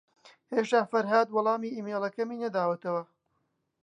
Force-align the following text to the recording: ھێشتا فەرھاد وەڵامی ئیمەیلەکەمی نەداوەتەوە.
ھێشتا 0.53 0.79
فەرھاد 0.91 1.27
وەڵامی 1.31 1.73
ئیمەیلەکەمی 1.75 2.41
نەداوەتەوە. 2.43 3.03